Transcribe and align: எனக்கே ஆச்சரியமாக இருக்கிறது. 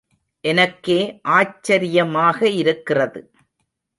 எனக்கே 0.43 0.97
ஆச்சரியமாக 1.29 2.49
இருக்கிறது. 2.49 3.21